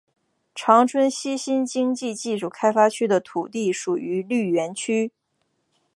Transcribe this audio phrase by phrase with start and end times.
[0.55, 5.11] 长春西新经济技术开发区的土地属于绿园区。